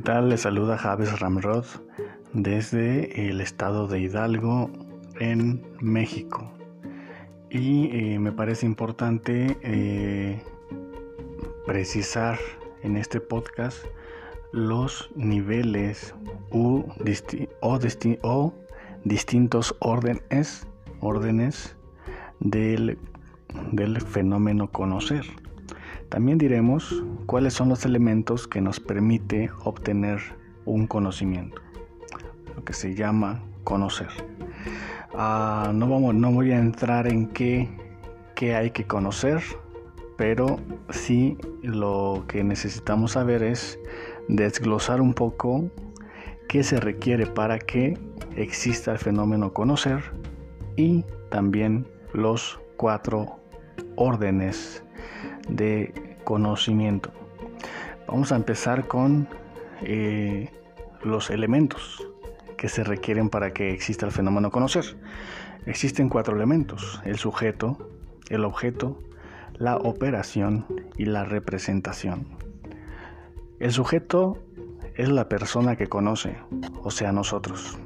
¿qué 0.00 0.04
tal? 0.04 0.30
Les 0.30 0.40
saluda 0.40 0.78
Javes 0.78 1.20
Ramrod 1.20 1.66
desde 2.32 3.28
el 3.28 3.42
estado 3.42 3.86
de 3.86 4.00
Hidalgo 4.00 4.70
en 5.18 5.62
México. 5.78 6.50
Y 7.50 7.90
eh, 7.92 8.18
me 8.18 8.32
parece 8.32 8.64
importante 8.64 9.58
eh, 9.60 10.42
precisar 11.66 12.38
en 12.82 12.96
este 12.96 13.20
podcast 13.20 13.84
los 14.52 15.10
niveles 15.16 16.14
u 16.50 16.84
o, 17.60 17.78
o, 18.22 18.54
distintos 19.04 19.76
órdenes, 19.80 20.66
órdenes 21.00 21.76
del, 22.38 22.96
del 23.72 24.00
fenómeno 24.00 24.70
conocer. 24.70 25.26
También 26.10 26.38
diremos 26.38 27.04
cuáles 27.26 27.54
son 27.54 27.68
los 27.68 27.86
elementos 27.86 28.48
que 28.48 28.60
nos 28.60 28.80
permite 28.80 29.48
obtener 29.62 30.20
un 30.64 30.88
conocimiento, 30.88 31.62
lo 32.56 32.64
que 32.64 32.72
se 32.72 32.96
llama 32.96 33.44
conocer. 33.62 34.08
Ah, 35.14 35.70
no, 35.72 35.88
vamos, 35.88 36.16
no 36.16 36.32
voy 36.32 36.50
a 36.50 36.58
entrar 36.58 37.06
en 37.06 37.28
qué, 37.28 37.68
qué 38.34 38.56
hay 38.56 38.72
que 38.72 38.84
conocer, 38.88 39.40
pero 40.16 40.58
sí 40.90 41.38
lo 41.62 42.24
que 42.26 42.42
necesitamos 42.42 43.12
saber 43.12 43.44
es 43.44 43.78
desglosar 44.26 45.00
un 45.00 45.14
poco 45.14 45.70
qué 46.48 46.64
se 46.64 46.80
requiere 46.80 47.26
para 47.26 47.60
que 47.60 47.96
exista 48.34 48.90
el 48.90 48.98
fenómeno 48.98 49.52
conocer 49.52 50.02
y 50.74 51.04
también 51.30 51.86
los 52.12 52.60
cuatro 52.76 53.38
órdenes 53.94 54.82
de 55.50 56.16
conocimiento. 56.24 57.10
Vamos 58.06 58.32
a 58.32 58.36
empezar 58.36 58.86
con 58.86 59.28
eh, 59.82 60.50
los 61.02 61.30
elementos 61.30 62.06
que 62.56 62.68
se 62.68 62.84
requieren 62.84 63.30
para 63.30 63.52
que 63.52 63.72
exista 63.72 64.06
el 64.06 64.12
fenómeno 64.12 64.50
conocer. 64.50 64.96
Existen 65.66 66.08
cuatro 66.08 66.34
elementos, 66.36 67.00
el 67.04 67.18
sujeto, 67.18 67.78
el 68.28 68.44
objeto, 68.44 68.98
la 69.54 69.76
operación 69.76 70.66
y 70.96 71.04
la 71.04 71.24
representación. 71.24 72.26
El 73.58 73.72
sujeto 73.72 74.38
es 74.94 75.08
la 75.08 75.28
persona 75.28 75.76
que 75.76 75.86
conoce, 75.86 76.36
o 76.82 76.90
sea, 76.90 77.12
nosotros. 77.12 77.78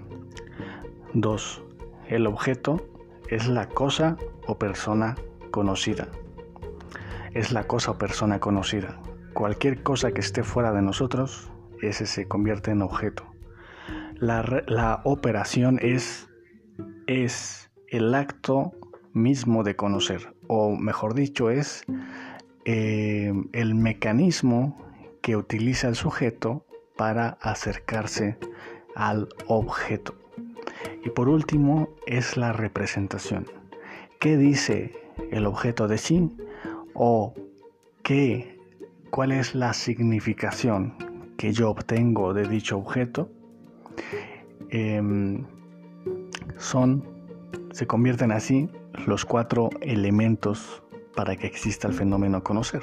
2. 1.15 1.63
El 2.09 2.27
objeto 2.27 2.87
es 3.29 3.49
la 3.49 3.69
cosa 3.69 4.17
o 4.47 4.59
persona 4.59 5.17
conocida 5.51 6.09
es 7.35 7.53
la 7.53 7.65
cosa 7.65 7.93
o 7.93 7.99
persona 7.99 8.41
conocida. 8.41 9.01
Cualquier 9.35 9.83
cosa 9.83 10.13
que 10.13 10.21
esté 10.21 10.45
fuera 10.45 10.73
de 10.73 10.83
nosotros, 10.83 11.51
ese 11.83 12.07
se 12.07 12.27
convierte 12.29 12.71
en 12.71 12.83
objeto. 12.83 13.25
La, 14.17 15.01
operación 15.05 15.79
es, 15.83 16.29
es 17.07 17.71
el 17.89 18.15
acto 18.15 18.73
mismo 19.13 19.65
de 19.65 19.77
conocer, 19.77 20.35
o 20.47 20.77
mejor 20.77 21.15
dicho, 21.15 21.51
es 21.51 21.85
eh, 22.65 23.33
el 23.53 23.75
mecanismo 23.75 24.81
que 25.21 25.37
utiliza 25.37 25.89
el 25.89 25.97
sujeto 25.97 26.65
para 26.97 27.31
acercarse 27.41 28.39
al 28.95 29.29
objeto. 29.47 30.15
Y 31.05 31.11
por 31.11 31.29
último 31.29 31.89
es 32.07 32.37
la 32.37 32.53
representación. 32.53 33.47
¿Qué 34.21 34.37
dice 34.37 34.93
el 35.31 35.47
objeto 35.47 35.89
de 35.89 35.99
sí? 35.99 36.31
O 36.95 37.35
qué, 38.03 38.59
cuál 39.11 39.33
es 39.33 39.55
la 39.55 39.73
significación 39.75 40.97
que 41.37 41.53
yo 41.53 41.71
obtengo 41.71 42.33
de 42.33 42.49
dicho 42.49 42.79
objeto, 42.79 43.31
em, 44.71 45.45
son, 46.57 47.05
se 47.73 47.87
convierten 47.87 48.33
así 48.33 48.71
los 49.07 49.25
cuatro 49.25 49.71
elementos 49.81 50.83
para 51.15 51.37
que 51.37 51.47
exista 51.47 51.89
el 51.89 51.95
fenómeno 51.95 52.43
conocer. 52.43 52.83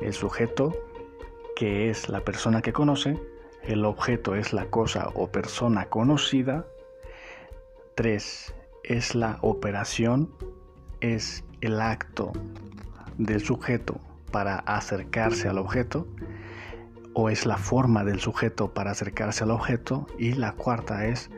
El 0.00 0.12
sujeto, 0.12 0.72
que 1.56 1.90
es 1.90 2.08
la 2.08 2.20
persona 2.20 2.62
que 2.62 2.72
conoce, 2.72 3.18
el 3.62 3.84
objeto 3.84 4.34
es 4.34 4.52
la 4.52 4.66
cosa 4.66 5.10
o 5.14 5.28
persona 5.28 5.86
conocida, 5.86 6.66
tres, 7.94 8.54
es 8.82 9.14
la 9.14 9.38
operación, 9.40 10.30
es 11.00 11.44
el 11.60 11.80
acto 11.80 12.32
del 13.18 13.40
sujeto 13.40 14.00
para 14.30 14.56
acercarse 14.56 15.48
al 15.48 15.58
objeto 15.58 16.06
o 17.12 17.30
es 17.30 17.46
la 17.46 17.56
forma 17.56 18.04
del 18.04 18.20
sujeto 18.20 18.74
para 18.74 18.90
acercarse 18.90 19.44
al 19.44 19.52
objeto 19.52 20.06
y 20.18 20.32
la 20.32 20.52
cuarta 20.52 21.06
es 21.06 21.30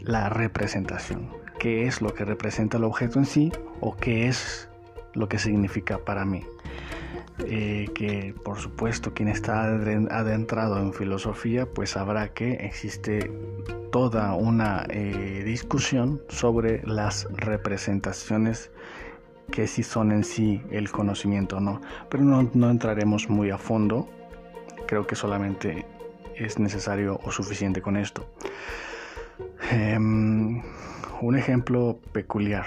la 0.00 0.28
representación, 0.28 1.30
qué 1.58 1.86
es 1.86 2.02
lo 2.02 2.12
que 2.12 2.24
representa 2.24 2.76
el 2.76 2.84
objeto 2.84 3.18
en 3.18 3.24
sí 3.24 3.52
o 3.80 3.96
qué 3.96 4.28
es 4.28 4.68
lo 5.14 5.28
que 5.28 5.38
significa 5.38 5.98
para 5.98 6.24
mí. 6.24 6.44
Eh, 7.46 7.90
que 7.96 8.32
por 8.44 8.58
supuesto 8.60 9.12
quien 9.12 9.26
está 9.26 9.64
adentrado 9.64 10.78
en 10.78 10.92
filosofía 10.92 11.66
pues 11.66 11.90
sabrá 11.90 12.28
que 12.28 12.52
existe 12.52 13.28
toda 13.90 14.34
una 14.34 14.86
eh, 14.88 15.42
discusión 15.44 16.22
sobre 16.28 16.86
las 16.86 17.26
representaciones 17.32 18.70
que 19.50 19.66
si 19.66 19.82
son 19.82 20.12
en 20.12 20.24
sí 20.24 20.62
el 20.70 20.90
conocimiento 20.90 21.58
o 21.58 21.60
no. 21.60 21.80
Pero 22.08 22.24
no, 22.24 22.50
no 22.54 22.70
entraremos 22.70 23.28
muy 23.28 23.50
a 23.50 23.58
fondo. 23.58 24.08
Creo 24.86 25.06
que 25.06 25.14
solamente 25.14 25.86
es 26.36 26.58
necesario 26.58 27.20
o 27.24 27.30
suficiente 27.30 27.82
con 27.82 27.96
esto. 27.96 28.26
Em, 29.70 30.62
un 31.20 31.36
ejemplo 31.36 32.00
peculiar. 32.12 32.66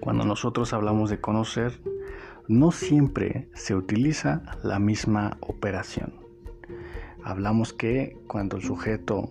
Cuando 0.00 0.24
nosotros 0.24 0.72
hablamos 0.72 1.10
de 1.10 1.20
conocer, 1.20 1.80
no 2.48 2.72
siempre 2.72 3.48
se 3.54 3.74
utiliza 3.74 4.42
la 4.62 4.78
misma 4.78 5.36
operación. 5.40 6.14
Hablamos 7.24 7.72
que 7.72 8.18
cuando 8.26 8.56
el 8.56 8.62
sujeto 8.62 9.30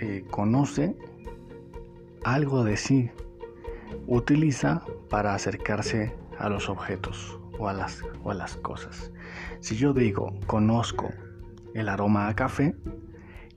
eh, 0.00 0.24
conoce 0.30 0.96
algo 2.24 2.62
de 2.62 2.76
sí, 2.76 3.10
utiliza 4.06 4.82
para 5.08 5.34
acercarse 5.34 6.14
a 6.38 6.48
los 6.48 6.68
objetos 6.68 7.38
o 7.58 7.68
a 7.68 7.72
las, 7.72 8.02
o 8.22 8.30
a 8.30 8.34
las 8.34 8.56
cosas. 8.56 9.12
Si 9.60 9.76
yo 9.76 9.92
digo 9.92 10.38
conozco 10.46 11.10
el 11.74 11.88
aroma 11.88 12.28
a 12.28 12.34
café, 12.34 12.74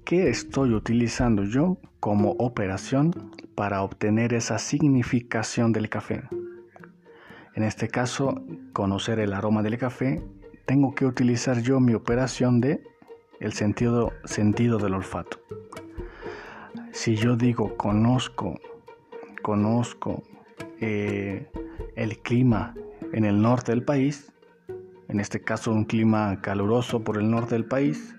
¿qué 0.04 0.30
estoy 0.30 0.74
utilizando 0.74 1.44
yo 1.44 1.78
como 2.00 2.32
operación 2.32 3.32
para 3.56 3.84
obtener 3.84 4.34
esa 4.34 4.58
significación 4.58 5.72
del 5.72 5.90
café? 5.90 6.24
En 7.54 7.64
este 7.64 7.88
caso, 7.88 8.42
conocer 8.74 9.20
el 9.20 9.34
aroma 9.34 9.62
del 9.62 9.78
café, 9.78 10.24
tengo 10.66 10.96
que 10.96 11.06
utilizar 11.06 11.62
yo 11.62 11.80
mi 11.80 11.94
operación 11.94 12.62
de 12.62 12.82
el 13.40 13.54
sentido, 13.54 14.14
sentido 14.24 14.78
del 14.78 14.94
olfato. 14.94 15.42
Si 16.92 17.16
yo 17.16 17.36
digo 17.36 17.76
conozco, 17.76 18.60
conozco 19.42 20.24
eh, 20.80 21.50
el 21.96 22.20
clima 22.20 22.74
en 23.14 23.26
el 23.26 23.42
norte 23.42 23.72
del 23.72 23.84
país, 23.84 24.32
en 25.08 25.20
este 25.20 25.42
caso 25.42 25.72
un 25.72 25.86
clima 25.86 26.42
caluroso 26.42 27.04
por 27.04 27.18
el 27.18 27.30
norte 27.30 27.56
del 27.56 27.66
país, 27.66 28.16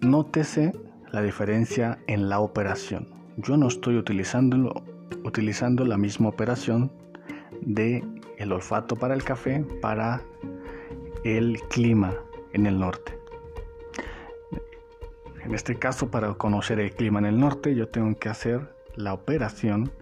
nótese 0.00 0.72
la 1.10 1.22
diferencia 1.22 1.98
en 2.06 2.28
la 2.28 2.40
operación. 2.40 3.08
Yo 3.36 3.56
no 3.56 3.68
estoy 3.68 3.96
utilizando, 3.96 4.82
utilizando 5.24 5.84
la 5.84 5.98
misma 5.98 6.28
operación 6.28 6.90
de 7.60 8.02
olfato 8.50 8.96
para 8.96 9.14
el 9.14 9.22
café 9.22 9.64
para 9.80 10.22
el 11.24 11.60
clima 11.68 12.14
en 12.52 12.66
el 12.66 12.78
norte. 12.78 13.16
En 15.44 15.54
este 15.54 15.76
caso, 15.76 16.10
para 16.10 16.34
conocer 16.34 16.80
el 16.80 16.92
clima 16.92 17.18
en 17.20 17.26
el 17.26 17.38
norte, 17.38 17.74
yo 17.74 17.88
tengo 17.88 18.16
que 18.18 18.28
hacer 18.28 18.74
la 18.96 19.12
operación 19.12 19.92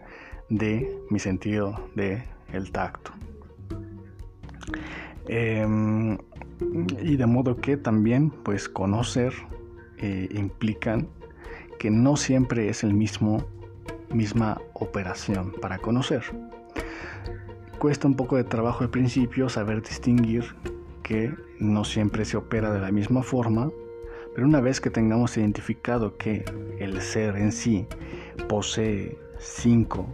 de 0.50 1.00
mi 1.08 1.18
sentido 1.18 1.80
de 1.94 2.24
el 2.52 2.70
tacto. 2.72 3.12
Em, 5.26 6.18
y 7.02 7.16
de 7.16 7.26
modo 7.26 7.56
que 7.56 7.76
también 7.76 8.30
pues 8.30 8.68
conocer 8.68 9.32
eh, 9.98 10.28
implican 10.32 11.08
que 11.78 11.90
no 11.90 12.16
siempre 12.16 12.68
es 12.68 12.84
el 12.84 12.92
mismo 12.92 13.46
misma 14.12 14.60
operación 14.74 15.52
para 15.60 15.78
conocer. 15.78 16.22
Cuesta 17.78 18.08
un 18.08 18.16
poco 18.16 18.36
de 18.36 18.44
trabajo 18.44 18.82
al 18.82 18.90
principio 18.90 19.48
saber 19.48 19.82
distinguir 19.82 20.44
que 21.04 21.32
no 21.60 21.84
siempre 21.84 22.24
se 22.24 22.36
opera 22.36 22.72
de 22.72 22.80
la 22.80 22.90
misma 22.90 23.22
forma, 23.22 23.70
pero 24.34 24.46
una 24.46 24.60
vez 24.60 24.80
que 24.80 24.90
tengamos 24.90 25.36
identificado 25.36 26.16
que 26.16 26.44
el 26.78 27.00
ser 27.00 27.36
en 27.36 27.52
sí 27.52 27.86
posee 28.48 29.16
cinco 29.38 30.06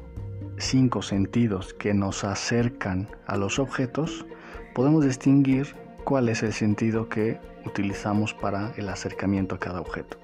cinco 0.58 1.02
sentidos 1.02 1.74
que 1.74 1.94
nos 1.94 2.24
acercan 2.24 3.08
a 3.26 3.36
los 3.36 3.58
objetos, 3.58 4.26
podemos 4.74 5.04
distinguir 5.04 5.74
cuál 6.04 6.28
es 6.28 6.42
el 6.42 6.52
sentido 6.52 7.08
que 7.08 7.40
utilizamos 7.64 8.32
para 8.34 8.72
el 8.76 8.88
acercamiento 8.88 9.56
a 9.56 9.58
cada 9.58 9.80
objeto. 9.80 10.18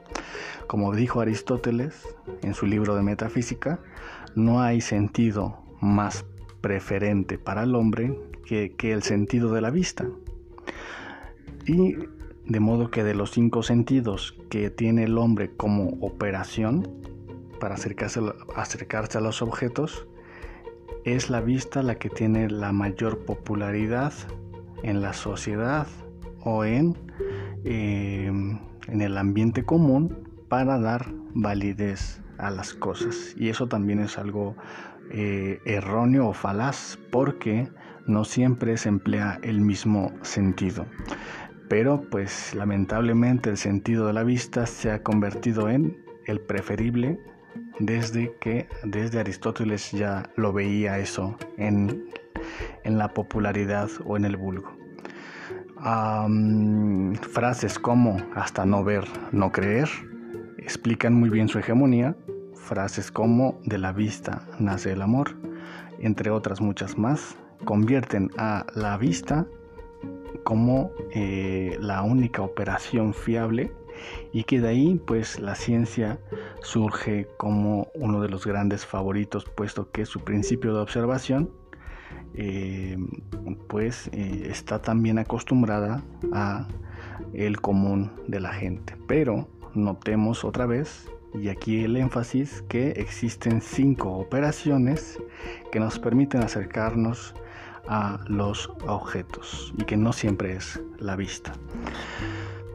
Como 0.66 0.94
dijo 0.94 1.20
Aristóteles 1.20 2.08
en 2.42 2.54
su 2.54 2.66
libro 2.66 2.94
de 2.94 3.02
Metafísica, 3.02 3.80
no 4.34 4.62
hay 4.62 4.80
sentido 4.80 5.58
más 5.80 6.24
preferente 6.60 7.38
para 7.38 7.64
el 7.64 7.74
hombre 7.74 8.18
que, 8.46 8.74
que 8.76 8.92
el 8.92 9.02
sentido 9.02 9.52
de 9.52 9.60
la 9.60 9.70
vista. 9.70 10.06
Y 11.66 11.96
de 12.46 12.60
modo 12.60 12.90
que 12.90 13.04
de 13.04 13.14
los 13.14 13.32
cinco 13.32 13.62
sentidos 13.62 14.36
que 14.48 14.70
tiene 14.70 15.04
el 15.04 15.18
hombre 15.18 15.50
como 15.56 15.88
operación 16.00 16.88
para 17.60 17.74
acercarse, 17.74 18.20
acercarse 18.56 19.18
a 19.18 19.20
los 19.20 19.42
objetos, 19.42 20.06
es 21.04 21.30
la 21.30 21.40
vista 21.40 21.82
la 21.82 21.96
que 21.96 22.08
tiene 22.08 22.48
la 22.48 22.72
mayor 22.72 23.24
popularidad 23.24 24.12
en 24.82 25.00
la 25.02 25.12
sociedad 25.12 25.86
o 26.44 26.64
en, 26.64 26.96
em, 27.64 28.58
en 28.88 29.00
el 29.00 29.16
ambiente 29.16 29.64
común 29.64 30.28
para 30.48 30.78
dar 30.78 31.06
validez 31.34 32.20
a 32.38 32.50
las 32.50 32.74
cosas. 32.74 33.34
Y 33.36 33.48
eso 33.48 33.68
también 33.68 34.00
es 34.00 34.18
algo 34.18 34.56
eh, 35.10 35.60
erróneo 35.64 36.28
o 36.28 36.32
falaz 36.32 36.98
porque 37.10 37.68
no 38.06 38.24
siempre 38.24 38.76
se 38.76 38.88
emplea 38.88 39.38
el 39.42 39.60
mismo 39.60 40.12
sentido. 40.22 40.86
Pero 41.68 42.02
pues 42.10 42.54
lamentablemente 42.54 43.50
el 43.50 43.56
sentido 43.56 44.06
de 44.06 44.12
la 44.12 44.24
vista 44.24 44.66
se 44.66 44.90
ha 44.90 45.02
convertido 45.02 45.68
en 45.68 45.96
el 46.26 46.40
preferible 46.40 47.18
desde 47.86 48.34
que 48.40 48.68
desde 48.84 49.20
Aristóteles 49.20 49.90
ya 49.90 50.30
lo 50.36 50.52
veía 50.52 50.98
eso 50.98 51.36
en, 51.56 52.04
la 52.84 53.08
popularidad 53.08 53.88
o 54.04 54.16
en 54.16 54.24
el 54.24 54.36
vulgo. 54.36 54.70
frases 57.32 57.78
como 57.78 58.16
hasta 58.34 58.64
no 58.64 58.84
ver, 58.84 59.04
no 59.32 59.50
creer 59.50 59.88
explican 60.58 61.14
muy 61.14 61.28
bien 61.28 61.48
su 61.48 61.58
hegemonía. 61.58 62.16
Frases 62.54 63.10
como 63.10 63.60
de 63.64 63.78
la 63.78 63.92
vista 63.92 64.46
nace 64.58 64.92
el 64.92 65.02
amor, 65.02 65.36
entre 65.98 66.30
otras 66.30 66.60
muchas 66.60 66.96
más, 66.96 67.36
convierten 67.64 68.30
a 68.38 68.64
la 68.74 68.96
vista 68.96 69.46
como 70.44 70.92
eh, 71.14 71.76
la 71.80 72.02
única 72.02 72.42
operación 72.42 73.12
fiable 73.12 73.72
y 74.32 74.44
que 74.44 74.60
de 74.60 74.68
ahí 74.68 75.00
pues 75.06 75.40
la 75.40 75.54
ciencia 75.54 76.18
surge 76.62 77.28
como 77.36 77.88
uno 77.94 78.20
de 78.20 78.28
los 78.28 78.46
grandes 78.46 78.86
favoritos 78.86 79.44
puesto 79.44 79.90
que 79.90 80.06
su 80.06 80.20
principio 80.20 80.74
de 80.74 80.80
observación 80.80 81.50
eh, 82.34 82.96
pues 83.68 84.08
eh, 84.12 84.48
está 84.50 84.80
también 84.80 85.18
acostumbrada 85.18 86.02
a 86.32 86.68
el 87.34 87.60
común 87.60 88.12
de 88.26 88.40
la 88.40 88.52
gente 88.52 88.96
pero 89.06 89.48
notemos 89.74 90.44
otra 90.44 90.66
vez 90.66 91.08
y 91.34 91.48
aquí 91.48 91.84
el 91.84 91.96
énfasis 91.96 92.62
que 92.68 92.90
existen 92.90 93.60
cinco 93.60 94.10
operaciones 94.12 95.18
que 95.70 95.80
nos 95.80 95.98
permiten 95.98 96.42
acercarnos 96.42 97.34
a 97.88 98.20
los 98.26 98.70
objetos 98.86 99.72
y 99.78 99.84
que 99.84 99.96
no 99.96 100.12
siempre 100.12 100.56
es 100.56 100.80
la 100.98 101.16
vista. 101.16 101.52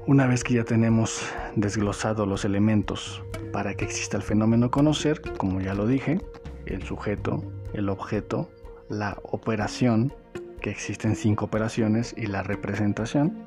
Una 0.07 0.25
vez 0.25 0.45
que 0.45 0.53
ya 0.53 0.63
tenemos 0.63 1.21
desglosado 1.57 2.25
los 2.25 2.45
elementos 2.45 3.21
para 3.51 3.73
que 3.73 3.83
exista 3.83 4.15
el 4.15 4.23
fenómeno 4.23 4.71
conocer, 4.71 5.21
como 5.35 5.59
ya 5.59 5.73
lo 5.73 5.85
dije, 5.85 6.21
el 6.65 6.81
sujeto, 6.83 7.43
el 7.73 7.89
objeto, 7.89 8.49
la 8.87 9.17
operación, 9.23 10.13
que 10.61 10.69
existen 10.69 11.17
cinco 11.17 11.43
operaciones, 11.43 12.15
y 12.15 12.27
la 12.27 12.41
representación, 12.41 13.43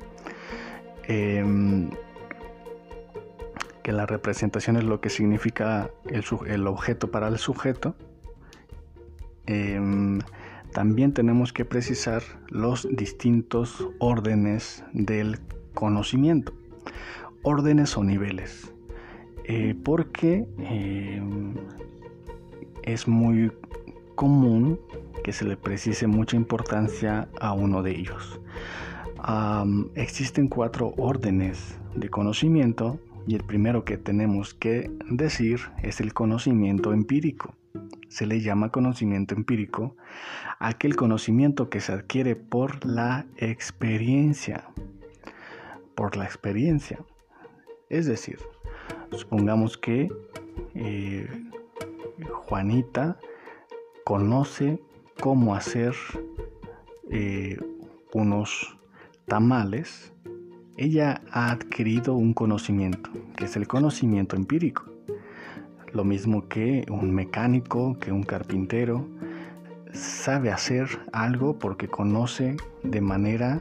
em, 1.05 1.89
que 3.83 3.93
la 3.93 4.05
representación 4.05 4.77
es 4.77 4.85
lo 4.85 5.01
que 5.01 5.09
significa 5.09 5.89
el, 6.11 6.67
objeto 6.67 7.11
para 7.11 7.29
el 7.29 7.39
sujeto, 7.39 7.95
em, 9.47 10.19
también 10.75 11.15
tenemos 11.15 11.55
que 11.55 11.65
precisar 11.65 12.23
los 12.51 12.87
distintos 12.95 13.89
órdenes 13.99 14.85
del 14.93 15.41
conocimiento, 15.81 16.53
órdenes 17.43 17.97
o 17.97 18.05
niveles, 18.05 18.71
eh, 19.45 19.75
porque 19.83 20.47
eh, 20.59 21.23
es 22.83 23.09
muy 23.09 23.51
común 24.15 24.79
que 25.25 25.33
se 25.33 25.47
le 25.47 25.57
precise 25.57 26.07
mucha 26.07 26.37
importancia 26.37 27.29
a 27.41 27.55
uno 27.55 27.83
de 27.83 27.93
ellos. 27.93 28.39
existen 29.95 30.49
cuatro 30.49 30.93
órdenes 30.99 31.79
de 31.95 32.11
conocimiento 32.11 33.01
y 33.27 33.35
el 33.35 33.45
primero 33.45 33.83
que 33.85 33.97
tenemos 33.97 34.53
que 34.53 34.91
decir 35.09 35.61
es 35.83 36.01
el 36.01 36.13
conocimiento 36.13 36.93
empírico. 36.93 37.55
Se 38.09 38.27
le 38.27 38.41
llama 38.41 38.71
conocimiento 38.71 39.35
empírico 39.35 39.97
aquel 40.59 40.95
conocimiento 40.95 41.71
que 41.71 41.81
se 41.81 41.93
adquiere 41.93 42.37
por 42.37 42.85
la 42.85 43.25
experiencia 43.39 44.65
por 46.01 46.17
la 46.17 46.25
experiencia. 46.25 46.99
Es 47.91 48.07
decir, 48.07 48.39
supongamos 49.11 49.77
que 49.77 50.09
eh, 50.75 51.29
Juanita 52.47 53.19
conoce 54.03 54.81
cómo 55.21 55.55
hacer 55.55 55.95
eh, 57.11 57.59
unos 58.15 58.79
tamales. 59.27 60.15
Ella 60.79 61.21
ha 61.33 61.51
adquirido 61.51 62.15
un 62.15 62.33
conocimiento, 62.33 63.11
que 63.37 63.45
es 63.45 63.57
el 63.57 63.69
conocimiento 63.69 64.37
empírico. 64.37 64.87
Lo 65.93 66.05
mismo 66.05 66.49
que 66.49 66.87
un 66.89 67.15
mecánico, 67.15 67.99
que 67.99 68.11
un 68.11 68.23
carpintero, 68.23 69.07
sabe 69.93 70.51
hacer 70.51 70.89
algo 71.13 71.59
porque 71.59 71.89
conoce 71.89 72.57
de 72.83 73.03
manera 73.03 73.61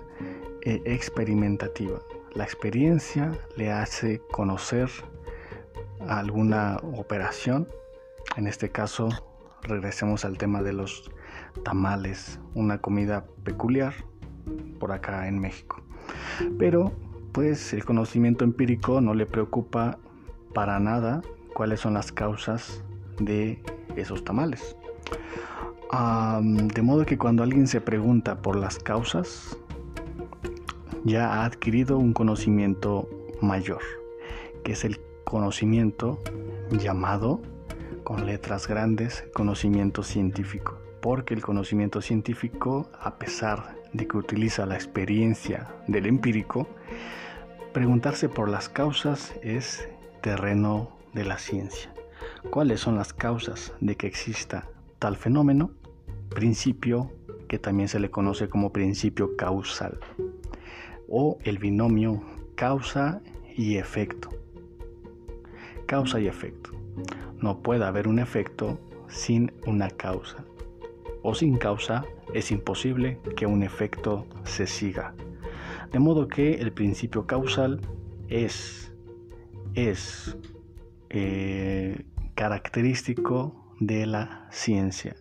eh, 0.62 0.81
experimentativa. 0.86 2.00
La 2.36 2.43
experiencia 2.43 3.31
le 3.55 3.71
hace 3.71 4.21
conocer 4.31 4.89
alguna 6.07 6.77
operación. 6.95 7.67
En 8.38 8.45
este 8.45 8.69
caso, 8.69 9.09
regresemos 9.63 10.25
al 10.25 10.38
tema 10.38 10.62
de 10.62 10.74
los 10.74 11.09
tamales, 11.63 12.39
una 12.53 12.77
comida 12.79 13.25
peculiar 13.43 13.93
por 14.79 14.91
acá 14.91 15.27
en 15.27 15.39
México. 15.39 15.81
Pero, 16.57 16.91
pues 17.31 17.74
el 17.74 17.83
conocimiento 17.83 18.43
empírico 18.43 19.01
no 19.01 19.15
le 19.15 19.25
preocupa 19.25 19.98
para 20.53 20.79
nada 20.79 21.21
cuáles 21.53 21.79
son 21.79 21.95
las 21.95 22.12
causas 22.12 22.83
de 23.19 23.62
esos 23.95 24.24
tamales. 24.24 24.75
de 25.91 26.81
modo 26.83 27.05
que 27.05 27.17
cuando 27.17 27.41
alguien 27.41 27.65
se 27.65 27.81
pregunta 27.81 28.41
por 28.43 28.55
las 28.55 28.77
causas, 28.77 29.57
ya 31.03 31.34
ha 31.34 31.46
adquirido 31.46 31.98
un 31.98 32.13
conocimiento 32.13 33.10
mayor, 33.41 33.82
que 34.63 34.74
es 34.74 34.84
el 34.84 35.00
conocimiento 35.24 36.20
llamado 36.72 37.41
con 38.03 38.25
letras 38.25 38.68
grandes 38.68 39.24
conocimiento 39.34 40.03
científico, 40.03 40.79
porque 41.01 41.34
el 41.34 41.41
conocimiento 41.41 42.01
científico, 42.01 42.89
a 43.00 43.18
pesar 43.18 43.75
de 43.94 44.08
que 44.08 44.18
utiliza 44.18 44.65
la 44.65 44.75
experiencia 44.75 45.74
del 45.88 46.06
empírico, 46.06 46.68
preguntarse 47.74 48.29
por 48.29 48.50
las 48.50 48.70
causas 48.70 49.34
es 49.41 49.88
terreno 50.22 50.91
de 51.13 51.25
la 51.25 51.38
ciencia. 51.38 51.94
¿Cuáles 52.50 52.79
son 52.79 52.96
las 52.96 53.13
causas 53.13 53.74
de 53.79 53.96
que 53.96 54.08
exista 54.08 54.68
tal 54.98 55.15
fenómeno? 55.15 55.72
Principio 56.29 57.12
que 57.48 57.60
también 57.60 57.89
se 57.89 58.00
le 58.00 58.12
conoce 58.12 58.50
como 58.50 58.72
principio 58.72 59.36
causal 59.36 60.00
o 61.09 61.37
el 61.43 61.57
binomio 61.57 62.21
causa 62.55 63.21
y 63.55 63.77
efecto. 63.77 64.29
Causa 65.85 66.19
y 66.19 66.27
efecto. 66.27 66.71
No 67.41 67.61
puede 67.61 67.85
haber 67.85 68.07
un 68.07 68.19
efecto 68.19 68.79
sin 69.07 69.51
una 69.65 69.89
causa. 69.89 70.45
O 71.23 71.33
sin 71.33 71.57
causa 71.57 72.05
es 72.33 72.51
imposible 72.51 73.19
que 73.35 73.45
un 73.45 73.63
efecto 73.63 74.27
se 74.43 74.67
siga. 74.67 75.13
De 75.91 75.99
modo 75.99 76.27
que 76.27 76.55
el 76.55 76.71
principio 76.71 77.25
causal 77.25 77.81
es, 78.27 78.93
es 79.73 80.37
eh, 81.09 82.05
característico 82.35 83.75
de 83.79 84.05
la 84.05 84.47
ciencia. 84.51 85.15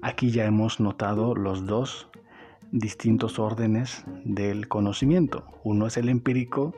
Aquí 0.00 0.30
ya 0.30 0.44
hemos 0.46 0.80
notado 0.80 1.34
los 1.34 1.66
dos 1.66 2.08
distintos 2.72 3.38
órdenes 3.38 4.04
del 4.24 4.68
conocimiento. 4.68 5.44
Uno 5.64 5.86
es 5.86 5.96
el 5.96 6.08
empírico, 6.08 6.74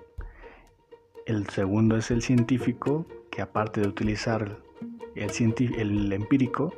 el 1.26 1.48
segundo 1.48 1.96
es 1.96 2.10
el 2.10 2.22
científico, 2.22 3.06
que 3.30 3.42
aparte 3.42 3.80
de 3.80 3.88
utilizar 3.88 4.58
el, 5.14 6.12
empírico, 6.12 6.72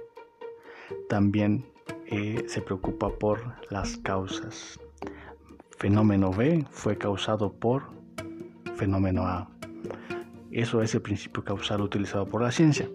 también 1.09 1.65
eh, 2.07 2.45
se 2.49 2.63
preocupa 2.63 3.11
por 3.11 3.41
las 3.71 3.97
causas. 3.99 4.79
fenómeno 5.79 6.31
B 6.31 6.67
fue 6.71 6.99
causado 6.99 7.53
por 7.53 7.85
fenómeno 8.77 9.27
A. 9.27 9.49
Eso 10.51 10.83
es 10.83 10.95
el 10.95 11.03
principio 11.03 11.45
causal 11.45 11.81
utilizado 11.81 12.27
por 12.27 12.43
la 12.43 12.51
ciencia. 12.51 12.89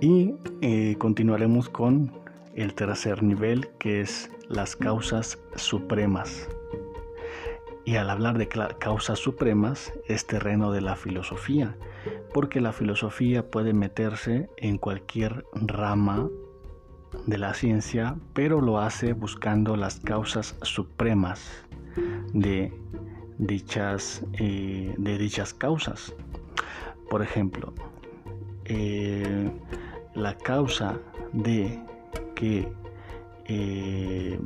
Y 0.00 0.34
eh, 0.62 0.96
continuaremos 0.98 1.68
con 1.68 2.12
el 2.56 2.74
tercer 2.74 3.22
nivel, 3.22 3.68
que 3.78 4.00
es 4.00 4.30
las 4.48 4.74
causas 4.76 5.38
supremas. 5.54 6.48
Y 7.84 7.96
al 7.96 8.10
hablar 8.10 8.36
de 8.38 8.48
causas 8.48 9.20
supremas 9.20 9.92
es 10.08 10.26
terreno 10.26 10.72
de 10.72 10.80
la 10.80 10.96
filosofía, 10.96 11.76
porque 12.34 12.60
la 12.60 12.72
filosofía 12.72 13.48
puede 13.48 13.72
meterse 13.72 14.50
en 14.56 14.78
cualquier 14.78 15.44
rama 15.52 16.28
de 17.26 17.38
la 17.38 17.54
ciencia, 17.54 18.16
pero 18.32 18.60
lo 18.60 18.80
hace 18.80 19.12
buscando 19.12 19.76
las 19.76 20.00
causas 20.00 20.56
supremas 20.62 21.64
de 22.32 22.72
dichas, 23.38 24.24
eh, 24.32 24.94
de 24.96 25.18
dichas 25.18 25.54
causas. 25.54 26.14
Por 27.08 27.22
ejemplo, 27.22 27.72
eh, 28.64 29.50
la 30.14 30.36
causa 30.38 30.98
de 31.32 31.78
que 32.36 32.68
eh, 33.46 34.38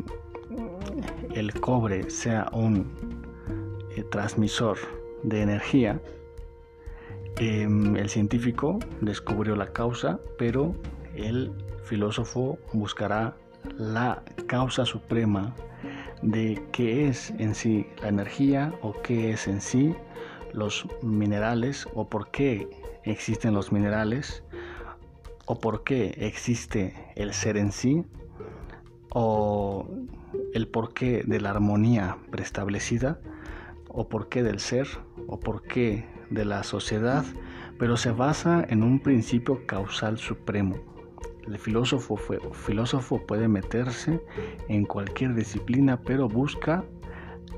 el 1.35 1.53
cobre 1.61 2.09
sea 2.09 2.49
un 2.53 2.91
transmisor 4.11 4.79
de 5.23 5.43
energía, 5.43 6.01
em, 7.37 7.97
el 7.97 8.09
científico 8.09 8.79
descubrió 9.03 9.55
la 9.57 9.73
causa, 9.73 10.19
pero 10.39 10.75
el 11.15 11.53
filósofo 11.85 12.59
buscará 12.73 13.37
la 13.77 14.23
causa 14.47 14.87
suprema 14.87 15.55
de 16.23 16.63
qué 16.73 17.09
es 17.09 17.31
en 17.39 17.55
sí 17.55 17.87
la 18.03 18.09
energía 18.09 18.73
o 18.83 18.95
qué 19.03 19.33
es 19.33 19.47
en 19.49 19.61
sí 19.61 19.95
los 20.53 20.87
minerales 21.03 21.87
o 21.95 22.09
por 22.09 22.31
qué 22.31 22.69
existen 23.05 23.55
los 23.55 23.73
minerales 23.73 24.43
o 25.51 25.59
por 25.59 25.83
qué 25.83 26.15
existe 26.19 26.95
el 27.17 27.33
ser 27.33 27.57
en 27.57 27.73
sí 27.73 28.05
o 29.09 29.91
el 30.55 30.69
porqué 30.69 31.25
de 31.27 31.41
la 31.41 31.51
armonía 31.51 32.19
preestablecida 32.31 33.19
o 33.89 34.09
porqué 34.09 34.45
del 34.45 34.61
ser 34.61 34.87
o 35.27 35.41
porqué 35.41 36.07
de 36.31 36.45
la 36.45 36.63
sociedad, 36.63 37.25
pero 37.81 37.97
se 37.97 38.13
basa 38.13 38.65
en 38.69 38.85
un 38.85 39.01
principio 39.01 39.67
causal 39.67 40.19
supremo. 40.19 40.77
El 41.49 41.59
filósofo, 41.59 42.17
filósofo 42.53 43.27
puede 43.27 43.49
meterse 43.49 44.21
en 44.69 44.85
cualquier 44.85 45.35
disciplina, 45.35 46.01
pero 46.01 46.29
busca, 46.29 46.85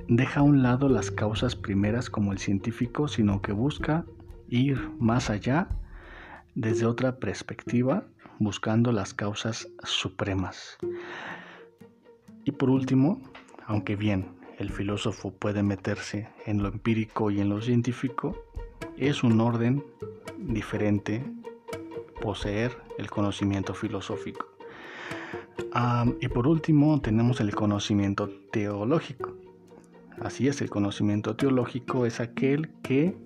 deja 0.09 0.41
a 0.41 0.45
un 0.45 0.63
lado 0.63 0.89
las 0.89 1.11
causas 1.11 1.55
primeras 1.55 2.09
como 2.09 2.33
el 2.33 2.39
científico, 2.39 3.07
sino 3.07 3.43
que 3.43 3.53
busca 3.53 4.07
ir 4.49 4.81
más 4.99 5.29
allá 5.29 5.69
desde 6.55 6.87
otra 6.87 7.17
perspectiva, 7.17 8.05
buscando 8.39 8.93
las 8.93 9.15
causas 9.15 9.69
supremas. 9.85 10.79
Y 12.45 12.53
por 12.53 12.71
último, 12.71 13.21
aunque 13.67 13.97
bien 13.97 14.29
el 14.59 14.71
filósofo 14.71 15.33
puede 15.33 15.63
meterse 15.63 16.29
en 16.47 16.63
lo 16.63 16.69
empírico 16.69 17.31
y 17.31 17.41
en 17.41 17.49
lo 17.49 17.61
científico, 17.63 18.37
es 18.97 19.23
un 19.23 19.41
orden 19.41 19.85
diferente 20.39 21.25
poseer 22.21 22.77
el 22.99 23.11
conocimiento 23.11 23.75
filosófico. 23.75 24.47
y 26.21 26.29
por 26.29 26.47
último 26.47 27.01
tenemos 27.01 27.41
el 27.41 27.55
conocimiento 27.55 28.29
teológico. 28.51 29.35
Así 30.21 30.47
es, 30.47 30.61
el 30.61 30.71
conocimiento 30.71 31.35
teológico 31.35 32.07
es 32.07 32.21
aquel 32.21 32.71
que, 32.83 33.17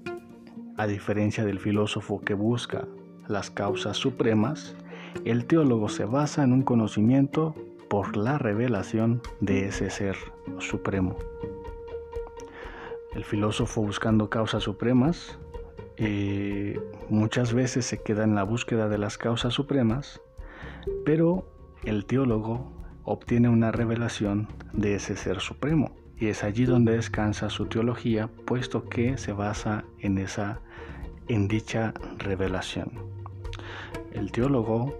a 0.77 0.87
diferencia 0.87 1.45
del 1.45 1.59
filósofo 1.59 2.21
que 2.21 2.35
busca 2.35 2.87
las 3.29 3.51
causas 3.51 3.97
supremas, 3.97 4.77
el 5.25 5.47
teólogo 5.47 5.89
se 5.89 6.05
basa 6.05 6.43
en 6.43 6.53
un 6.53 6.63
conocimiento 6.63 7.55
por 7.89 8.17
la 8.17 8.39
revelación 8.39 9.23
de 9.41 9.67
ese 9.67 9.91
ser 9.91 10.17
supremo. 10.59 11.17
El 13.15 13.25
filósofo 13.25 13.83
buscando 13.83 14.29
causas 14.29 14.65
supremas 14.65 15.39
eh, 15.97 16.79
muchas 17.09 17.55
veces 17.55 17.87
se 17.87 18.03
queda 18.03 18.25
en 18.25 18.35
la 18.35 18.43
búsqueda 18.43 18.89
de 18.89 18.99
las 18.99 19.17
causas 19.17 19.55
supremas, 19.55 20.21
pero 21.05 21.49
el 21.85 22.05
teólogo 22.05 22.71
obtiene 23.05 23.49
una 23.49 23.73
revelación 23.73 24.49
de 24.73 24.97
ese 24.97 25.17
ser 25.17 25.41
supremo 25.41 25.97
y 26.19 26.29
es 26.29 26.45
allí 26.45 26.65
donde 26.65 26.93
descansa 26.93 27.49
su 27.49 27.67
teología, 27.67 28.29
puesto 28.45 28.85
que 28.89 29.17
se 29.17 29.33
basa 29.33 29.85
en 30.01 30.19
esa 30.19 30.61
en 31.29 31.49
dicha 31.49 31.93
revelación. 32.19 33.16
El 34.13 34.33
teólogo, 34.33 34.95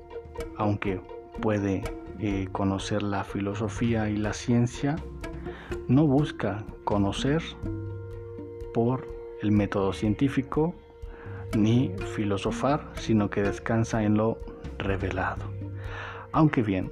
aunque 0.57 1.01
puede 1.41 1.83
eh, 2.19 2.49
conocer 2.53 3.03
la 3.03 3.25
filosofía 3.25 4.09
y 4.09 4.17
la 4.17 4.33
ciencia, 4.33 4.97
no 5.89 6.07
busca 6.07 6.65
conocer 6.85 7.43
por 8.73 9.07
el 9.43 9.53
método 9.53 9.93
científico 9.93 10.75
ni 11.57 11.93
filosofar, 12.15 12.91
sino 12.95 13.31
que 13.31 13.43
descansa 13.43 14.03
en 14.03 14.17
lo 14.17 14.39
revelado. 14.79 15.45
Aunque 16.33 16.63
bien, 16.63 16.91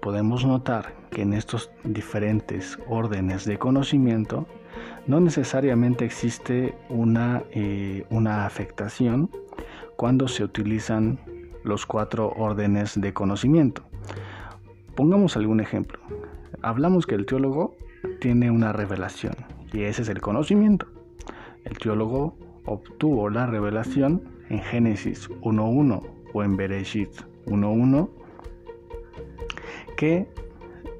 podemos 0.00 0.44
notar 0.44 0.94
que 1.10 1.22
en 1.22 1.32
estos 1.32 1.70
diferentes 1.82 2.78
órdenes 2.88 3.44
de 3.44 3.58
conocimiento 3.58 4.46
no 5.06 5.20
necesariamente 5.20 6.04
existe 6.04 6.74
una, 6.88 7.42
eh, 7.52 8.04
una 8.10 8.46
afectación 8.46 9.30
cuando 9.96 10.28
se 10.28 10.44
utilizan 10.44 11.18
los 11.64 11.86
cuatro 11.86 12.32
órdenes 12.36 13.00
de 13.00 13.12
conocimiento. 13.12 13.82
Pongamos 14.94 15.36
algún 15.36 15.60
ejemplo. 15.60 15.98
Hablamos 16.62 17.06
que 17.06 17.16
el 17.16 17.26
teólogo 17.26 17.76
tiene 18.20 18.50
una 18.50 18.72
revelación 18.72 19.34
y 19.72 19.82
ese 19.82 20.02
es 20.02 20.08
el 20.08 20.20
conocimiento. 20.20 20.86
El 21.64 21.78
teólogo 21.78 22.36
obtuvo 22.66 23.28
la 23.30 23.46
revelación 23.46 24.22
en 24.50 24.60
Génesis 24.60 25.28
1.1 25.40 26.02
o 26.32 26.42
en 26.42 26.56
Bereshit 26.56 27.10
1.1 27.46 28.08
que 29.96 30.28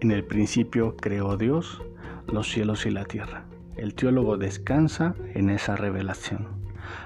en 0.01 0.11
el 0.11 0.25
principio 0.25 0.97
creó 0.97 1.37
Dios 1.37 1.83
los 2.27 2.51
cielos 2.51 2.87
y 2.87 2.91
la 2.91 3.05
tierra. 3.05 3.45
El 3.77 3.95
teólogo 3.95 4.37
descansa 4.37 5.15
en 5.35 5.51
esa 5.51 5.77
revelación. 5.77 6.47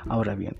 Ahora 0.07 0.35
bien, 0.35 0.57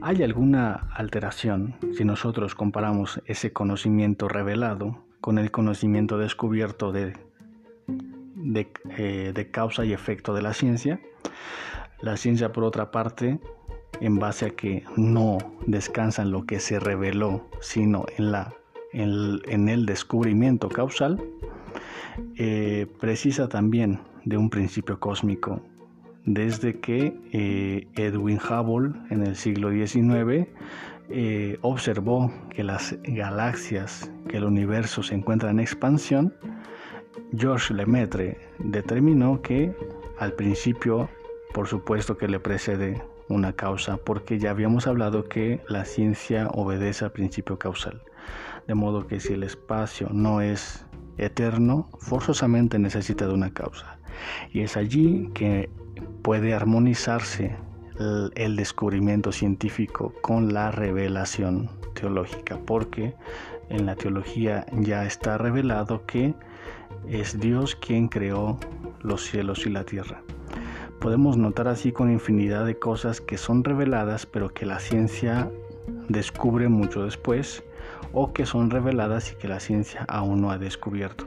¿hay 0.00 0.22
alguna 0.22 0.88
alteración 0.94 1.76
si 1.96 2.04
nosotros 2.04 2.54
comparamos 2.54 3.20
ese 3.26 3.52
conocimiento 3.52 4.28
revelado 4.28 5.04
con 5.20 5.38
el 5.38 5.50
conocimiento 5.50 6.18
descubierto 6.18 6.92
de, 6.92 7.14
eh, 8.98 9.32
de 9.34 9.50
causa 9.50 9.84
y 9.84 9.92
efecto 9.92 10.34
de 10.34 10.42
la 10.42 10.54
ciencia? 10.54 11.00
La 12.00 12.16
ciencia, 12.16 12.52
por 12.52 12.64
otra 12.64 12.90
parte, 12.90 13.40
en 14.00 14.18
base 14.18 14.46
a 14.46 14.50
que 14.50 14.84
no 14.96 15.38
descansa 15.66 16.22
en 16.22 16.30
lo 16.30 16.44
que 16.44 16.60
se 16.60 16.78
reveló, 16.80 17.48
sino 17.60 18.04
en, 18.18 18.32
la, 18.32 18.54
en, 18.92 19.68
el 19.68 19.86
descubrimiento 19.86 20.68
causal, 20.68 21.22
eh, 22.36 22.86
precisa 23.00 23.48
también 23.48 24.00
de 24.24 24.36
un 24.36 24.50
principio 24.50 25.00
cósmico. 25.00 25.62
Desde 26.24 26.80
que 26.80 27.14
eh, 27.32 27.86
Edwin 27.96 28.38
Hubble 28.38 28.94
en 29.10 29.26
el 29.26 29.36
siglo 29.36 29.70
XIX 29.70 30.48
eh, 31.10 31.58
observó 31.60 32.32
que 32.50 32.64
las 32.64 32.96
galaxias, 33.02 34.10
que 34.28 34.38
el 34.38 34.44
universo 34.44 35.02
se 35.02 35.14
encuentra 35.14 35.50
en 35.50 35.60
expansión, 35.60 36.34
George 37.36 37.74
Lemaitre 37.74 38.38
determinó 38.58 39.42
que 39.42 39.74
al 40.18 40.32
principio 40.32 41.08
por 41.54 41.68
supuesto 41.68 42.18
que 42.18 42.26
le 42.26 42.40
precede 42.40 43.00
una 43.28 43.52
causa, 43.52 43.96
porque 43.96 44.40
ya 44.40 44.50
habíamos 44.50 44.88
hablado 44.88 45.28
que 45.28 45.60
la 45.68 45.84
ciencia 45.84 46.48
obedece 46.48 47.04
al 47.04 47.12
principio 47.12 47.58
causal. 47.60 48.02
De 48.66 48.74
modo 48.74 49.06
que 49.06 49.20
si 49.20 49.34
el 49.34 49.44
espacio 49.44 50.08
no 50.10 50.40
es 50.40 50.84
eterno, 51.18 51.88
forzosamente 51.98 52.78
necesita 52.78 53.26
de 53.26 53.34
una 53.34 53.52
causa. 53.52 53.98
Y 54.52 54.60
es 54.60 54.76
allí 54.76 55.30
que 55.34 55.70
puede 56.22 56.54
armonizarse 56.54 57.56
el, 58.34 58.56
descubrimiento 58.56 59.30
científico 59.32 60.12
con 60.20 60.52
la 60.52 60.70
revelación 60.70 61.70
teológica, 61.94 62.58
porque 62.66 63.14
en 63.68 63.86
la 63.86 63.94
teología 63.94 64.66
ya 64.72 65.04
está 65.06 65.38
revelado 65.38 66.04
que 66.06 66.34
es 67.08 67.38
Dios 67.38 67.76
quien 67.76 68.08
creó 68.08 68.58
los 69.00 69.24
cielos 69.24 69.66
y 69.66 69.70
la 69.70 69.84
tierra 69.84 70.22
podemos 71.04 71.36
notar 71.36 71.68
así 71.68 71.92
con 71.92 72.10
infinidad 72.10 72.64
de 72.64 72.78
cosas 72.78 73.20
que 73.20 73.36
son 73.36 73.62
reveladas 73.62 74.24
pero 74.24 74.48
que 74.48 74.64
la 74.64 74.78
ciencia 74.78 75.50
descubre 76.08 76.68
mucho 76.68 77.04
después 77.04 77.62
o 78.12 78.32
que 78.32 78.46
son 78.46 78.70
reveladas 78.70 79.32
y 79.32 79.36
que 79.36 79.48
la 79.48 79.60
ciencia 79.60 80.04
aún 80.08 80.40
no 80.40 80.50
ha 80.50 80.58
descubierto. 80.58 81.26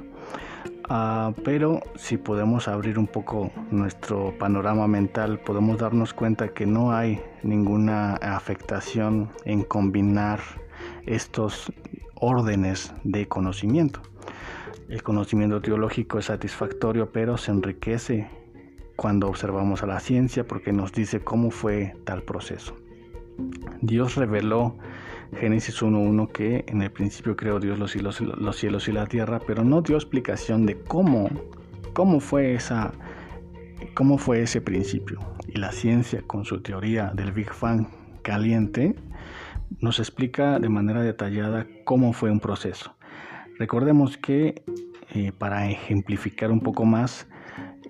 Ah, 0.89 1.33
pero 1.43 1.81
si 1.95 2.15
podemos 2.15 2.69
abrir 2.69 2.97
un 2.97 3.07
poco 3.07 3.51
nuestro 3.71 4.33
panorama 4.37 4.87
mental, 4.87 5.39
podemos 5.39 5.77
darnos 5.77 6.13
cuenta 6.13 6.53
que 6.53 6.65
no 6.65 6.93
hay 6.93 7.21
ninguna 7.43 8.13
afectación 8.15 9.29
en 9.43 9.63
combinar 9.63 10.39
estos 11.05 11.73
órdenes 12.15 12.93
de 13.03 13.27
conocimiento. 13.27 14.01
El 14.87 15.03
conocimiento 15.03 15.61
teológico 15.61 16.19
es 16.19 16.25
satisfactorio, 16.25 17.11
pero 17.11 17.35
se 17.35 17.51
enriquece 17.51 18.29
cuando 18.95 19.27
observamos 19.27 19.83
a 19.83 19.87
la 19.87 19.99
ciencia 19.99 20.47
porque 20.47 20.71
nos 20.71 20.93
dice 20.93 21.19
cómo 21.19 21.51
fue 21.51 21.95
tal 22.05 22.23
proceso. 22.23 22.77
Dios 23.81 24.15
reveló 24.15 24.77
Génesis 25.39 25.81
1.1 25.81 26.31
que 26.31 26.65
en 26.67 26.81
el 26.81 26.91
principio 26.91 27.35
creó 27.35 27.59
Dios 27.59 27.77
los 27.77 27.91
cielos, 27.91 28.21
los 28.21 28.55
cielos 28.55 28.87
y 28.87 28.91
la 28.91 29.05
tierra, 29.05 29.39
pero 29.45 29.63
no 29.63 29.81
dio 29.81 29.95
explicación 29.95 30.65
de 30.65 30.79
cómo, 30.79 31.29
cómo 31.93 32.19
fue 32.19 32.53
esa, 32.53 32.93
cómo 33.93 34.17
fue 34.17 34.41
ese 34.41 34.61
principio. 34.61 35.19
Y 35.47 35.59
la 35.59 35.71
ciencia 35.71 36.21
con 36.25 36.45
su 36.45 36.61
teoría 36.61 37.11
del 37.13 37.31
Big 37.31 37.51
Bang 37.61 37.87
caliente 38.21 38.95
nos 39.81 39.99
explica 39.99 40.59
de 40.59 40.69
manera 40.69 41.01
detallada 41.01 41.67
cómo 41.83 42.13
fue 42.13 42.31
un 42.31 42.39
proceso. 42.39 42.95
Recordemos 43.59 44.17
que 44.17 44.63
eh, 45.13 45.31
para 45.37 45.69
ejemplificar 45.69 46.51
un 46.51 46.59
poco 46.59 46.85
más, 46.85 47.27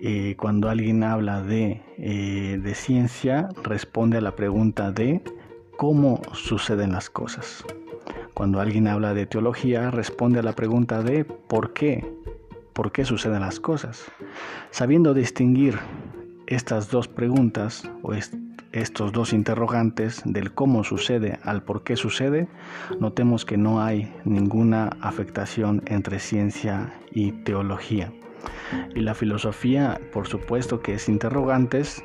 eh, 0.00 0.36
cuando 0.38 0.70
alguien 0.70 1.02
habla 1.02 1.42
de, 1.42 1.82
eh, 1.98 2.58
de 2.62 2.74
ciencia, 2.74 3.48
responde 3.64 4.18
a 4.18 4.20
la 4.20 4.36
pregunta 4.36 4.92
de 4.92 5.20
cómo 5.78 6.20
suceden 6.32 6.90
las 6.90 7.08
cosas. 7.08 7.64
Cuando 8.34 8.60
alguien 8.60 8.88
habla 8.88 9.14
de 9.14 9.26
teología, 9.26 9.92
responde 9.92 10.40
a 10.40 10.42
la 10.42 10.52
pregunta 10.52 11.02
de 11.02 11.24
por 11.24 11.72
qué, 11.72 12.04
por 12.72 12.90
qué 12.90 13.04
suceden 13.04 13.42
las 13.42 13.60
cosas. 13.60 14.04
Sabiendo 14.72 15.14
distinguir 15.14 15.78
estas 16.48 16.90
dos 16.90 17.06
preguntas 17.06 17.88
o 18.02 18.12
estos 18.72 19.12
dos 19.12 19.32
interrogantes 19.32 20.20
del 20.24 20.52
cómo 20.52 20.82
sucede 20.82 21.38
al 21.44 21.62
por 21.62 21.84
qué 21.84 21.94
sucede, 21.94 22.48
notemos 22.98 23.44
que 23.44 23.56
no 23.56 23.80
hay 23.80 24.12
ninguna 24.24 24.96
afectación 25.00 25.84
entre 25.86 26.18
ciencia 26.18 26.92
y 27.12 27.30
teología. 27.44 28.12
Y 28.96 29.00
la 29.00 29.14
filosofía, 29.14 30.00
por 30.12 30.26
supuesto 30.26 30.80
que 30.80 30.94
es 30.94 31.08
interrogantes, 31.08 32.02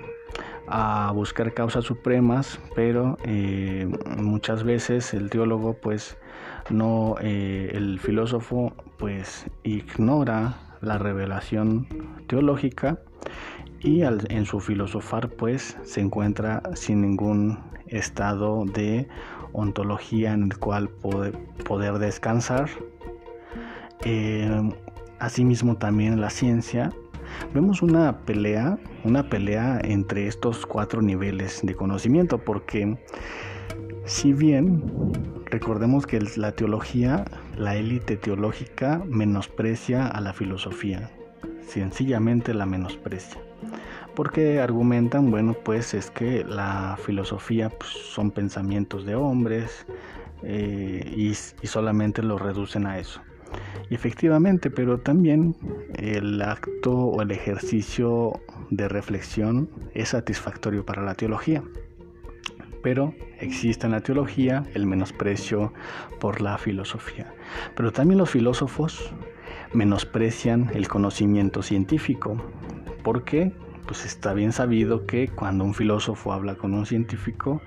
a 0.75 1.11
buscar 1.11 1.53
causas 1.53 1.85
supremas, 1.85 2.59
pero 2.73 3.19
eh, 3.25 3.87
muchas 4.17 4.63
veces 4.63 5.13
el 5.13 5.29
teólogo 5.29 5.75
pues 5.75 6.17
no, 6.71 7.15
eh, 7.21 7.69
el 7.75 7.99
filósofo 7.99 8.73
pues 8.97 9.45
ignora 9.61 10.57
la 10.81 10.97
revelación 10.97 11.85
teológica 12.25 12.97
y 13.81 14.01
en 14.01 14.45
su 14.47 14.59
filosofar 14.59 15.29
pues 15.29 15.77
se 15.83 16.01
encuentra 16.01 16.63
sin 16.73 17.01
ningún 17.01 17.59
estado 17.85 18.65
de 18.65 19.07
ontología 19.51 20.33
en 20.33 20.45
el 20.45 20.57
cual 20.57 20.89
poder, 20.89 21.37
poder 21.67 21.99
descansar. 21.99 22.67
Eh, 24.05 24.71
asimismo 25.19 25.77
también 25.77 26.19
la 26.19 26.31
ciencia 26.31 26.91
vemos 27.53 27.81
una 27.81 28.19
pelea, 28.25 28.77
una 29.03 29.29
pelea 29.29 29.79
entre 29.83 30.27
estos 30.27 30.65
cuatro 30.65 31.01
niveles 31.01 31.61
de 31.63 31.75
conocimiento, 31.75 32.37
porque 32.37 32.97
si 34.05 34.33
bien 34.33 34.83
recordemos 35.45 36.05
que 36.05 36.19
la 36.35 36.51
teología, 36.51 37.25
la 37.57 37.75
élite 37.75 38.17
teológica 38.17 39.01
menosprecia 39.07 40.07
a 40.07 40.19
la 40.19 40.33
filosofía, 40.33 41.09
sencillamente 41.65 42.53
la 42.53 42.65
menosprecia. 42.65 43.41
Porque 44.15 44.59
argumentan, 44.59 45.31
bueno, 45.31 45.53
pues 45.53 45.93
es 45.93 46.11
que 46.11 46.43
la 46.43 46.97
filosofía 47.03 47.69
pues, 47.69 47.89
son 47.91 48.31
pensamientos 48.31 49.05
de 49.05 49.15
hombres 49.15 49.85
eh, 50.43 51.11
y, 51.15 51.29
y 51.29 51.67
solamente 51.67 52.21
lo 52.21 52.37
reducen 52.37 52.85
a 52.85 52.99
eso. 52.99 53.21
Efectivamente, 53.93 54.71
pero 54.71 54.99
también 54.99 55.55
el 55.93 56.41
acto 56.41 56.91
o 56.93 57.21
el 57.21 57.29
ejercicio 57.29 58.41
de 58.71 58.89
reflexión 58.89 59.69
es 59.93 60.09
satisfactorio 60.09 60.83
para 60.83 61.03
la 61.03 61.13
teología. 61.13 61.63
Pero 62.81 63.13
existe 63.39 63.85
en 63.85 63.91
la 63.91 64.01
teología 64.01 64.63
el 64.73 64.87
menosprecio 64.87 65.73
por 66.19 66.41
la 66.41 66.57
filosofía. 66.57 67.35
Pero 67.75 67.91
también 67.91 68.17
los 68.17 68.31
filósofos 68.31 69.13
menosprecian 69.73 70.71
el 70.73 70.87
conocimiento 70.87 71.61
científico. 71.61 72.37
porque 73.03 73.53
Pues 73.85 74.05
está 74.05 74.33
bien 74.33 74.53
sabido 74.53 75.05
que 75.05 75.27
cuando 75.27 75.65
un 75.65 75.75
filósofo 75.75 76.33
habla 76.33 76.55
con 76.55 76.73
un 76.73 76.87
científico, 76.87 77.61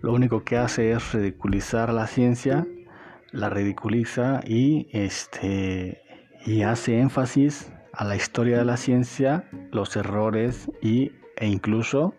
lo 0.00 0.12
único 0.12 0.44
que 0.44 0.58
hace 0.58 0.92
es 0.92 1.12
ridiculizar 1.12 1.92
la 1.92 2.06
ciencia 2.06 2.66
la 3.32 3.50
ridiculiza 3.50 4.40
y 4.46 4.88
este 4.92 6.02
y 6.44 6.62
hace 6.62 6.98
énfasis 6.98 7.72
a 7.92 8.04
la 8.04 8.16
historia 8.16 8.58
de 8.58 8.64
la 8.64 8.76
ciencia, 8.76 9.48
los 9.70 9.96
errores 9.96 10.70
y, 10.80 11.12
e 11.36 11.46
incluso 11.46 12.14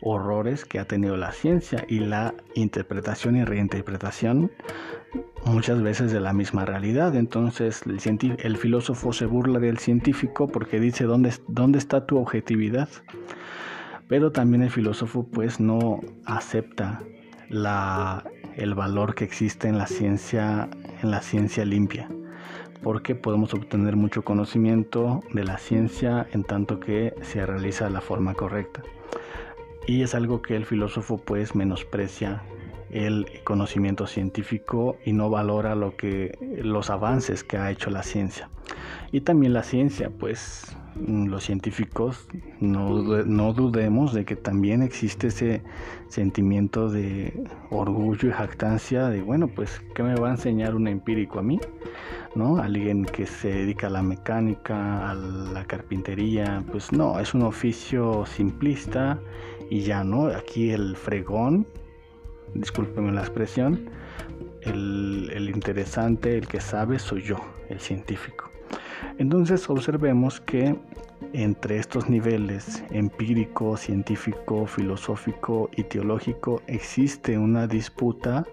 horrores 0.00 0.64
que 0.64 0.78
ha 0.78 0.84
tenido 0.84 1.16
la 1.16 1.32
ciencia 1.32 1.84
y 1.88 1.98
la 1.98 2.34
interpretación 2.54 3.36
y 3.36 3.44
reinterpretación 3.44 4.52
muchas 5.44 5.82
veces 5.82 6.12
de 6.12 6.20
la 6.20 6.32
misma 6.32 6.64
realidad. 6.64 7.16
Entonces 7.16 7.82
el, 7.86 8.36
el 8.38 8.56
filósofo 8.58 9.12
se 9.12 9.26
burla 9.26 9.58
del 9.58 9.78
científico 9.78 10.46
porque 10.46 10.78
dice 10.78 11.04
¿dónde, 11.04 11.32
dónde 11.48 11.78
está 11.78 12.06
tu 12.06 12.18
objetividad. 12.18 12.88
Pero 14.06 14.30
también 14.30 14.62
el 14.62 14.70
filósofo 14.70 15.26
pues 15.28 15.58
no 15.58 16.00
acepta 16.24 17.00
la, 17.48 18.24
el 18.56 18.74
valor 18.74 19.14
que 19.14 19.24
existe 19.24 19.68
en 19.68 19.78
la 19.78 19.86
ciencia, 19.86 20.68
en 21.02 21.10
la 21.10 21.22
ciencia 21.22 21.64
limpia, 21.64 22.08
porque 22.82 23.14
podemos 23.14 23.54
obtener 23.54 23.96
mucho 23.96 24.22
conocimiento 24.22 25.20
de 25.32 25.44
la 25.44 25.58
ciencia 25.58 26.26
en 26.32 26.44
tanto 26.44 26.80
que 26.80 27.14
se 27.22 27.44
realiza 27.44 27.86
de 27.86 27.90
la 27.90 28.00
forma 28.00 28.34
correcta. 28.34 28.82
Y 29.86 30.02
es 30.02 30.14
algo 30.14 30.42
que 30.42 30.54
el 30.54 30.66
filósofo 30.66 31.18
pues 31.18 31.54
menosprecia 31.54 32.42
el 32.90 33.26
conocimiento 33.44 34.06
científico 34.06 34.96
y 35.04 35.12
no 35.12 35.30
valora 35.30 35.74
lo 35.74 35.96
que 35.96 36.36
los 36.62 36.90
avances 36.90 37.44
que 37.44 37.56
ha 37.56 37.70
hecho 37.70 37.90
la 37.90 38.02
ciencia. 38.02 38.48
Y 39.12 39.22
también 39.22 39.52
la 39.54 39.62
ciencia, 39.62 40.10
pues 40.10 40.76
mm, 40.96 41.26
los 41.28 41.44
científicos 41.44 42.26
no, 42.60 43.02
no 43.24 43.52
dudemos 43.52 44.12
de 44.12 44.24
que 44.24 44.36
también 44.36 44.82
existe 44.82 45.28
ese 45.28 45.62
sentimiento 46.08 46.90
de 46.90 47.44
orgullo 47.70 48.28
y 48.28 48.32
jactancia 48.32 49.08
de, 49.08 49.22
bueno, 49.22 49.48
pues, 49.48 49.80
¿qué 49.94 50.02
me 50.02 50.14
va 50.14 50.28
a 50.28 50.32
enseñar 50.32 50.74
un 50.74 50.88
empírico 50.88 51.38
a 51.38 51.42
mí? 51.42 51.58
¿No? 52.34 52.58
Alguien 52.58 53.04
que 53.04 53.26
se 53.26 53.48
dedica 53.48 53.86
a 53.86 53.90
la 53.90 54.02
mecánica, 54.02 55.10
a 55.10 55.14
la 55.14 55.64
carpintería, 55.64 56.62
pues 56.70 56.92
no, 56.92 57.18
es 57.18 57.32
un 57.34 57.42
oficio 57.42 58.26
simplista 58.26 59.18
y 59.70 59.80
ya, 59.80 60.04
¿no? 60.04 60.26
Aquí 60.26 60.70
el 60.70 60.96
fregón 60.96 61.66
discúlpeme 62.54 63.12
la 63.12 63.20
expresión, 63.20 63.90
el, 64.62 65.30
el, 65.34 65.50
interesante, 65.50 66.36
el 66.36 66.46
que 66.46 66.60
sabe, 66.60 66.98
soy 66.98 67.22
yo, 67.22 67.38
el 67.68 67.80
científico. 67.80 68.50
Entonces 69.18 69.68
observemos 69.70 70.40
que 70.40 70.76
entre 71.32 71.78
estos 71.78 72.08
niveles 72.08 72.82
empírico, 72.90 73.76
científico, 73.76 74.66
filosófico 74.66 75.70
y 75.76 75.84
teológico 75.84 76.62
existe 76.66 77.38
una 77.38 77.66
disputa 77.66 78.46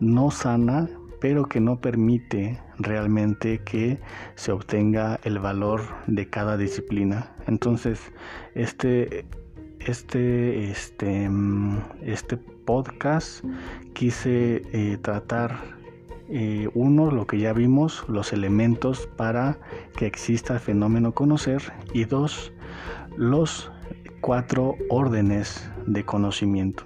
no 0.00 0.30
sana, 0.30 0.88
pero 1.20 1.44
que 1.44 1.60
no 1.60 1.80
permite 1.80 2.60
realmente 2.78 3.60
que 3.60 3.98
se 4.34 4.52
obtenga 4.52 5.20
el 5.24 5.38
valor 5.38 5.82
de 6.06 6.28
cada 6.28 6.56
disciplina. 6.56 7.32
Entonces, 7.46 8.00
este 8.54 9.24
este, 9.86 10.70
este, 10.70 11.28
mm, 11.28 11.78
este 12.02 12.36
podcast 12.36 13.44
quise 13.92 14.62
eh, 14.72 14.98
tratar 15.00 15.58
eh, 16.28 16.68
uno, 16.74 17.10
lo 17.10 17.26
que 17.26 17.38
ya 17.38 17.52
vimos, 17.52 18.04
los 18.08 18.32
elementos 18.32 19.08
para 19.16 19.58
que 19.96 20.06
exista 20.06 20.54
el 20.54 20.60
fenómeno 20.60 21.12
conocer 21.12 21.72
y 21.92 22.04
dos, 22.04 22.52
los 23.16 23.70
cuatro 24.20 24.76
órdenes 24.88 25.68
de 25.86 26.04
conocimiento. 26.04 26.84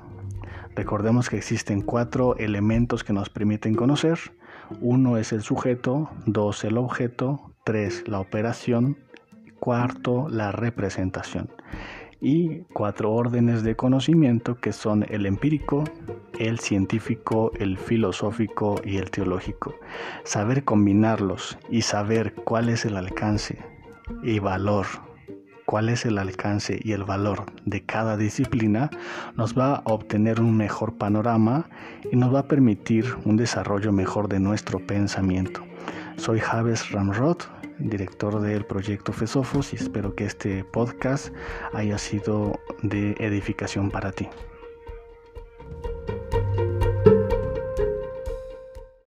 Recordemos 0.75 1.31
que 1.31 1.37
existen 1.37 1.83
cuatro 1.83 2.37
elementos 2.37 3.05
que 3.05 3.13
nos 3.13 3.29
permiten 3.29 3.75
conocer. 3.75 4.19
Uno 4.81 5.17
es 5.17 5.33
el 5.33 5.43
sujeto, 5.43 6.11
dos 6.27 6.65
el 6.65 6.77
objeto, 6.77 7.53
tres 7.65 8.07
la 8.09 8.21
operación, 8.21 8.99
cuarto 9.61 10.29
la 10.29 10.51
representación 10.53 11.49
y 12.21 12.61
cuatro 12.73 13.13
órdenes 13.13 13.63
de 13.63 13.77
conocimiento 13.77 14.61
que 14.61 14.73
son 14.73 15.05
el 15.09 15.27
empírico, 15.27 15.85
el 16.39 16.59
científico, 16.59 17.53
el 17.59 17.79
filosófico 17.79 18.81
y 18.85 18.97
el 18.97 19.11
teológico. 19.11 19.75
Saber 20.25 20.65
combinarlos 20.65 21.59
y 21.71 21.83
saber 21.83 22.35
cuál 22.35 22.69
es 22.69 22.85
el 22.85 22.97
alcance 22.97 23.59
y 24.23 24.39
valor 24.39 24.87
cuál 25.67 25.89
es 25.89 26.07
el 26.07 26.17
alcance 26.17 26.81
y 26.83 26.93
el 26.93 27.05
valor 27.05 27.45
de 27.65 27.85
cada 27.85 28.17
disciplina, 28.17 28.89
nos 29.35 29.59
va 29.59 29.75
a 29.75 29.83
obtener 29.85 30.41
un 30.41 30.57
mejor 30.57 30.97
panorama 30.97 31.69
y 32.11 32.17
nos 32.17 32.33
va 32.33 32.41
a 32.41 32.49
permitir 32.49 33.05
un 33.25 33.37
desarrollo 33.37 33.93
mejor 33.93 34.29
de 34.29 34.41
nuestro 34.41 34.79
pensamiento. 34.79 35.63
Soy 36.17 36.39
Javes 36.41 36.91
Ramrod, 36.93 37.39
director 37.79 38.41
del 38.41 38.65
proyecto 38.65 39.13
Fesofos, 39.13 39.73
y 39.73 39.77
espero 39.77 40.15
que 40.15 40.25
este 40.25 40.65
podcast 40.65 41.35
haya 41.73 41.99
sido 41.99 42.61
de 42.83 43.15
edificación 43.19 43.91
para 43.91 44.13
ti. 44.13 44.29